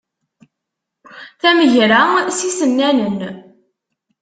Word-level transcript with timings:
Tamegra 1.41 2.01
s 2.37 2.39
isennanen. 2.49 3.17